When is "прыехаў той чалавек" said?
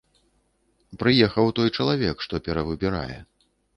1.03-2.17